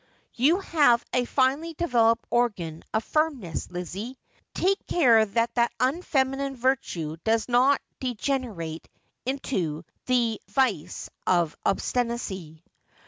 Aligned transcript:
You 0.33 0.61
have 0.61 1.05
a 1.13 1.25
finely 1.25 1.75
developed 1.75 2.25
organ 2.31 2.81
of 2.91 3.03
firmness, 3.03 3.69
Lizzie. 3.69 4.17
Take 4.55 4.83
care 4.87 5.23
that 5.23 5.51
unfeminine 5.79 6.55
virtue 6.55 7.17
does 7.23 7.47
not 7.47 7.81
degenerate 7.99 8.89
into 9.27 9.83
the 10.07 10.41
vies 10.47 11.07
of 11.27 11.55
obstinacy.' 11.63 12.63